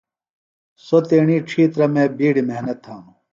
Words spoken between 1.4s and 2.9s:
ڇِھیترہ مے بیڈیۡ محنت